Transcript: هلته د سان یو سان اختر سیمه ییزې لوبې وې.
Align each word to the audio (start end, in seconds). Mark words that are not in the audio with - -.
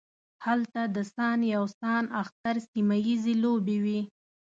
هلته 0.45 0.81
د 0.95 0.97
سان 1.13 1.39
یو 1.55 1.65
سان 1.79 2.03
اختر 2.21 2.55
سیمه 2.71 2.97
ییزې 3.07 3.33
لوبې 3.43 3.77
وې. 3.83 4.01